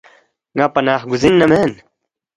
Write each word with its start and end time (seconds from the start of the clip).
ن٘ا 0.55 0.65
پناہ 0.73 1.01
گزین 1.09 1.33
نہ 1.39 1.45
مین 1.49 1.71